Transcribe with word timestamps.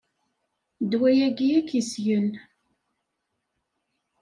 Ddwa-agi 0.83 1.47
ad 1.57 1.65
k-issgen. 1.69 2.29